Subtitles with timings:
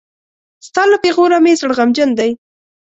[0.67, 2.31] ستا له پېغوره مې زړه غمجن دی.